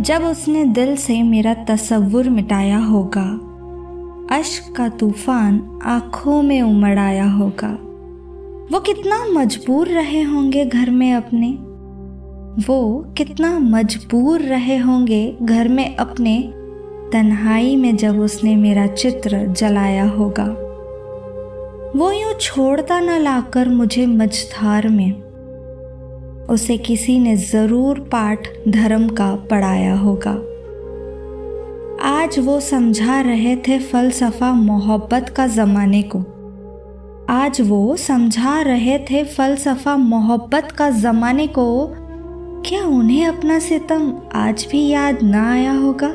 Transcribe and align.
जब 0.00 0.22
उसने 0.22 0.64
दिल 0.64 0.96
से 0.96 1.22
मेरा 1.22 1.54
तस्वुर 1.54 2.28
मिटाया 2.28 2.78
होगा, 2.78 3.40
अश्क 4.36 4.76
का 4.76 4.88
तूफ़ान 4.88 5.78
आँखों 5.82 6.42
में 6.42 6.62
उमड़ 6.62 6.98
आया 6.98 7.30
होगा। 7.30 7.78
वो 8.72 8.80
कितना 8.80 9.24
मजबूर 9.24 9.88
रहे 9.88 10.22
होंगे 10.22 10.64
घर 10.64 10.90
में 10.90 11.14
अपने? 11.14 11.48
वो 12.66 13.04
कितना 13.18 13.58
मजबूर 13.58 14.40
रहे 14.40 14.76
होंगे 14.76 15.36
घर 15.42 15.68
में 15.68 15.96
अपने? 15.96 16.52
तन्हाई 17.12 17.76
में 17.76 17.96
जब 17.96 18.20
उसने 18.20 18.56
मेरा 18.56 18.86
चित्र 18.86 19.46
जलाया 19.46 20.08
होगा। 20.08 20.46
वो 21.98 22.12
यूँ 22.12 22.32
छोड़ता 22.40 23.00
न 23.00 23.10
लाकर 23.10 23.68
मुझे 23.68 24.06
मझधार 24.06 24.88
में। 24.88 25.29
उसे 26.48 26.78
किसी 26.78 27.18
ने 27.18 27.36
ज़रूर 27.36 28.00
पाठ 28.00 28.48
धर्म 28.68 29.08
का 29.08 29.34
पढ़ाया 29.34 29.94
होगा। 29.94 30.32
आज 32.02 32.38
वो 32.38 32.60
समझा 32.60 33.20
रहे 33.20 33.56
थे 33.56 33.78
फलसफा 33.78 34.52
मोहब्बत 34.52 35.28
का 35.28 35.46
ज़माने 35.46 36.02
को। 36.02 36.18
आज 37.30 37.60
वो 37.60 37.96
समझा 37.96 38.60
रहे 38.60 38.98
थे 38.98 39.24
फलसफा 39.24 39.96
मोहब्बत 39.96 40.72
का 40.72 40.90
ज़माने 40.90 41.46
को। 41.46 41.86
क्या 42.66 42.84
उन्हें 42.84 43.26
अपना 43.26 43.58
सितम 43.58 44.12
आज 44.34 44.66
भी 44.70 44.88
याद 44.88 45.22
ना 45.22 45.52
आया 45.52 45.72
होगा? 45.72 46.08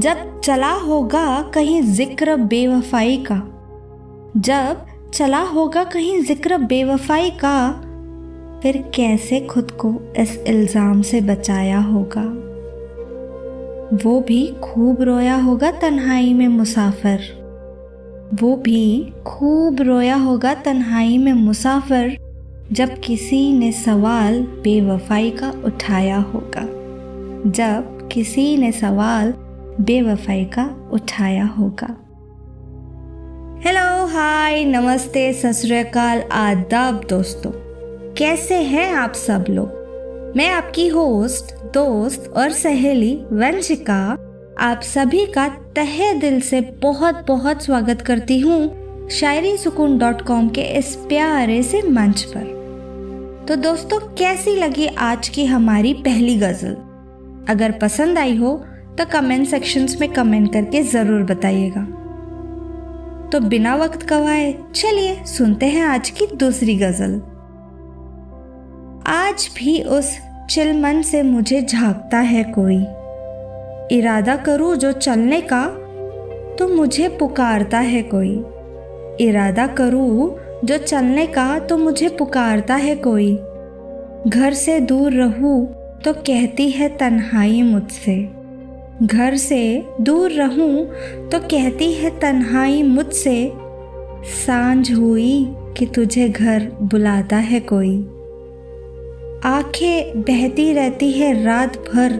जब 0.00 0.40
चला 0.40 0.72
होगा 0.72 1.42
कहीं 1.54 1.82
ज़िक्र 1.82 2.36
बेवफाई 2.36 3.16
का। 3.16 3.42
जब 4.36 4.86
चला 5.14 5.40
होगा 5.40 5.84
कहीं 5.84 6.20
ज़िक्र 6.20 6.58
बेवफाई 6.58 7.30
का 7.30 7.82
फिर 8.62 8.90
कैसे 8.94 9.40
खुद 9.40 9.70
को 9.70 9.94
इस 10.16 10.44
इल्ज़ाम 10.46 11.02
से 11.02 11.20
बचाया 11.20 11.78
होगा? 11.78 12.22
वो 14.04 14.20
भी 14.20 14.54
खूब 14.62 15.02
रोया 15.02 15.36
होगा 15.36 15.70
तन्हाई 15.70 16.34
में 16.34 16.48
मुसाफिर। 16.48 17.20
वो 18.34 18.56
भी 18.56 19.12
खूब 19.26 19.80
रोया 19.80 20.16
होगा 20.16 20.54
तन्हाई 20.54 21.18
में 21.18 21.32
मुसाफिर, 21.32 22.18
जब 22.72 23.00
किसी 23.00 23.52
ने 23.52 23.72
सवाल 23.72 24.42
बेवफाई 24.42 25.30
का 25.30 25.52
उठाया 25.64 26.18
होगा। 26.18 26.62
जब 27.50 28.08
किसी 28.12 28.56
ने 28.56 28.72
सवाल 28.72 29.34
बेवफाई 29.80 30.44
का 30.44 30.90
उठाया 30.92 31.44
होगा। 31.44 31.96
हेलो 33.64 34.06
हाय 34.06 34.64
नमस्ते 34.64 35.32
ससुरकाल 35.32 36.22
आदाब 36.22 37.06
दोस्तों। 37.10 37.65
कैसे 38.18 38.54
हैं 38.54 38.92
आप 38.94 39.12
सब 39.12 39.44
लोग? 39.48 40.32
मैं 40.36 40.48
आपकी 40.50 40.86
होस्ट 40.88 41.52
दोस्त 41.74 42.32
और 42.36 42.52
सहेली 42.52 43.12
वंशिका 43.32 43.98
आप 44.58 44.80
सभी 44.84 45.24
का 45.26 45.46
तहे 45.76 46.12
दिल 46.14 46.40
से 46.40 46.60
बहुत 46.82 47.22
बहुत 47.28 47.64
स्वागत 47.64 48.02
करती 48.02 48.38
हूँ 48.40 49.08
शायरी 49.10 49.56
सुकून 49.56 49.98
डॉट 49.98 50.22
कॉम 50.22 50.48
के 50.48 50.62
इस 50.78 50.94
प्यारे 51.08 51.62
से 51.62 51.82
मंच 51.82 52.22
पर। 52.28 53.44
तो 53.48 53.56
दोस्तों, 53.56 54.00
कैसी 54.14 54.56
लगी 54.56 54.86
आज 54.86 55.28
की 55.28 55.46
हमारी 55.46 55.92
पहली 56.00 56.36
गज़ल? 56.36 56.74
अगर 57.48 57.78
पसंद 57.82 58.18
आई 58.18 58.36
हो 58.36 58.56
तो 58.98 59.10
कमेंट 59.12 59.48
सेक्शंस 59.48 60.00
में 60.00 60.12
कमेंट 60.12 60.52
करके 60.52 60.82
ज़रूर 60.84 61.22
बताइएगा। 61.24 61.84
तो 63.28 63.46
बिना 63.48 63.76
वक्त 63.76 64.08
गवाए, 64.08 64.52
चलिए 64.74 65.24
सुनते 65.28 65.66
हैं 65.66 65.84
आज 65.84 66.10
की 66.10 66.34
दूसरी 66.36 66.76
गज़ल। 66.78 67.22
आज 69.08 69.50
भी 69.56 69.82
उस 69.82 70.18
चिलमन 70.50 71.02
से 71.02 71.22
मुझे 71.22 71.62
झांकता 71.62 72.18
है 72.18 72.44
कोई। 72.58 72.78
इरादा 73.98 74.36
करूँ 74.36 74.76
जो 74.76 74.92
चलने 74.92 75.40
का 75.40 75.66
तो 76.58 76.68
मुझे 76.68 77.08
पुकारता 77.08 77.78
है 77.78 78.02
कोई। 78.02 78.32
इरादा 79.26 79.66
करूँ 79.66 80.36
जो 80.64 80.78
चलने 80.78 81.26
का 81.26 81.58
तो 81.58 81.78
मुझे 81.78 82.08
पुकारता 82.08 82.74
है 82.74 82.96
कोई। 82.96 83.36
घर 84.26 84.54
से 84.54 84.80
दूर 84.80 85.12
रहूँ 85.12 85.66
तो 86.04 86.12
कहती 86.12 86.70
है 86.70 86.88
तन्हाई 86.88 87.62
मुझसे। 87.62 88.16
घर 89.02 89.36
से 89.36 89.84
दूर 90.00 90.32
रहूँ 90.32 90.86
तो 91.28 91.38
कहती 91.38 91.92
है 91.92 92.18
तन्हाई 92.20 92.82
मुझसे। 92.82 93.52
साँझ 94.46 94.92
हुई 94.92 95.54
कि 95.78 95.86
तुझे 95.86 96.28
घर 96.28 96.68
बुलाता 96.82 97.36
है 97.36 97.60
कोई। 97.60 98.15
आँखें 99.44 100.20
बहती 100.20 100.72
रहती 100.72 101.12
है 101.12 101.44
रात 101.44 101.76
भर, 101.76 102.12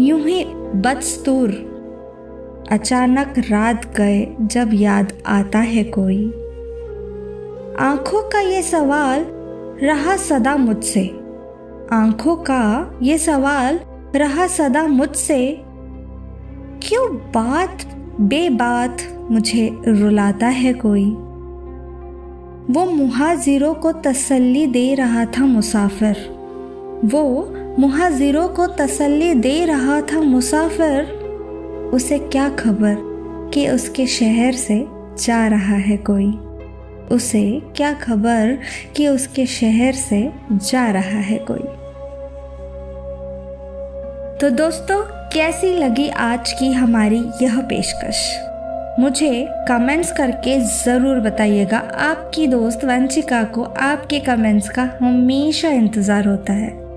यूँ 0.00 0.20
ही 0.20 0.44
बदस्तूर। 0.54 1.50
अचानक 2.70 3.34
रात 3.38 3.96
गए 3.96 4.36
जब 4.40 4.70
याद 4.72 5.12
आता 5.26 5.58
है 5.58 5.84
कोई। 5.84 6.26
आँखों 7.78 8.22
का 8.28 8.40
ये 8.40 8.62
सवाल 8.62 9.26
रहा 9.82 10.16
सदा 10.16 10.56
मुझसे। 10.56 11.06
आँखों 11.92 12.36
का 12.36 12.98
ये 13.02 13.18
सवाल 13.18 13.80
रहा 14.16 14.46
सदा 14.46 14.86
मुझसे। 14.86 15.60
क्यों 16.82 17.16
बात 17.16 17.78
बेबात 18.20 18.96
मुझे 19.30 19.76
रुलाता 19.88 20.46
है 20.46 20.72
कोई? 20.72 21.10
वो 22.74 22.84
मुहाजिरों 22.90 23.74
को 23.74 23.92
तसल्ली 23.92 24.66
दे 24.66 24.94
रहा 24.94 25.24
था 25.24 25.46
मुसाफिर। 25.46 26.37
वो 27.04 27.54
मुहाजिरों 27.78 28.48
को 28.48 28.66
तसल्ली 28.66 29.34
दे 29.34 29.64
रहा 29.64 30.00
था 30.00 30.20
मुसाफिर। 30.20 31.02
उसे 31.94 32.18
क्या 32.18 32.48
खबर 32.48 32.96
कि 33.54 33.68
उसके 33.68 34.06
शहर 34.06 34.52
से 34.52 34.86
जा 35.24 35.46
रहा 35.46 35.74
है 35.74 35.96
कोई? 35.96 36.30
उसे 37.16 37.62
क्या 37.76 37.92
खबर 37.92 38.58
कि 38.96 39.08
उसके 39.08 39.46
शहर 39.46 39.92
से 39.92 40.32
जा 40.52 40.90
रहा 40.90 41.20
है 41.20 41.38
कोई? 41.38 41.62
तो 44.40 44.50
दोस्तों, 44.50 45.28
कैसी 45.28 45.74
लगी 45.74 46.08
आज 46.08 46.52
की 46.52 46.72
हमारी 46.72 47.24
यह 47.42 47.60
पेशकश? 47.60 48.44
मुझे 49.00 49.46
कमेंट्स 49.68 50.12
करके 50.12 50.60
ज़रूर 50.60 51.20
बताइएगा। 51.20 51.78
आपकी 51.78 52.46
दोस्त 52.46 52.84
वंशिका 52.84 53.44
को 53.44 53.62
आपके 53.62 54.20
कमेंट्स 54.20 54.68
का 54.68 54.98
हमेशा 55.02 55.68
इंतज़ार 55.68 56.28
होता 56.28 56.52
है। 56.52 56.87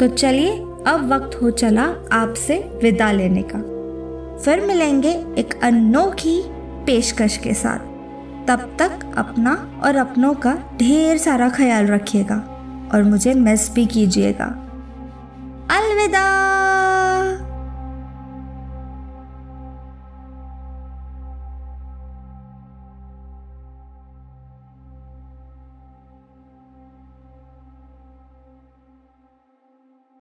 तो 0.00 0.08
चलिए 0.08 0.50
अब 0.86 1.08
वक्त 1.12 1.42
हो 1.42 1.50
चला 1.50 1.82
आपसे 2.12 2.78
विदा 2.82 3.12
लेने 3.12 3.42
का। 3.42 3.58
फिर 4.38 4.60
मिलेंगे 4.60 5.10
एक 5.38 5.60
अनोखी 5.62 6.42
पेशकश 6.86 7.36
के 7.36 7.54
साथ। 7.54 7.78
तब 8.48 8.76
तक 8.78 9.14
अपना 9.16 9.80
और 9.84 9.96
अपनों 9.96 10.34
का 10.34 10.58
ढेर 10.76 11.18
सारा 11.18 11.48
ख्याल 11.48 11.86
रखिएगा 11.86 12.36
और 12.94 13.02
मुझे 13.02 13.34
मिस 13.34 13.74
भी 13.74 13.86
कीजिएगा। 13.86 14.44
अलविदा। 15.70 16.26